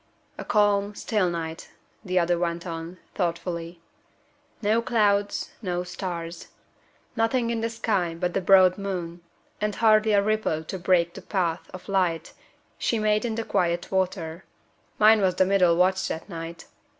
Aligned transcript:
"A 0.39 0.43
calm, 0.43 0.95
still 0.95 1.29
night," 1.29 1.69
the 2.03 2.17
other 2.17 2.35
went 2.35 2.65
on, 2.65 2.97
thoughtfully. 3.13 3.79
"No 4.59 4.81
clouds, 4.81 5.51
no 5.61 5.83
stars. 5.83 6.47
Nothing 7.15 7.51
in 7.51 7.61
the 7.61 7.69
sky 7.69 8.15
but 8.15 8.33
the 8.33 8.41
broad 8.41 8.79
moon, 8.79 9.21
and 9.61 9.75
hardly 9.75 10.13
a 10.13 10.23
ripple 10.23 10.63
to 10.63 10.79
break 10.79 11.13
the 11.13 11.21
path 11.21 11.69
of 11.71 11.87
light 11.87 12.33
she 12.79 12.97
made 12.97 13.25
in 13.25 13.35
the 13.35 13.43
quiet 13.43 13.91
water. 13.91 14.43
Mine 14.97 15.21
was 15.21 15.35
the 15.35 15.45
middle 15.45 15.75
watch 15.77 16.07
that 16.07 16.27
night. 16.27 16.65